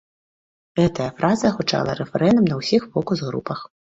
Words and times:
Гэтая 0.79 1.09
фраза 1.19 1.51
гучала 1.59 1.93
рэфрэнам 2.01 2.45
на 2.53 2.59
ўсіх 2.61 2.89
фокус-групах. 2.95 3.59